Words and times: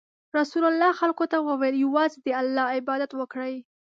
رسول 0.39 0.63
الله 0.69 0.91
خلکو 1.01 1.25
ته 1.31 1.37
وویل: 1.47 1.75
یوازې 1.85 2.17
د 2.21 2.27
الله 2.41 2.65
عبادت 2.77 3.11
وکړئ. 3.15 3.55